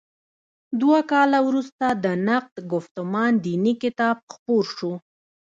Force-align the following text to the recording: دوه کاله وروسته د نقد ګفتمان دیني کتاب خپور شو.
دوه 0.81 0.99
کاله 1.11 1.39
وروسته 1.47 1.85
د 2.03 2.05
نقد 2.27 2.55
ګفتمان 2.73 3.31
دیني 3.45 3.73
کتاب 3.83 4.17
خپور 4.33 4.63
شو. 4.77 4.91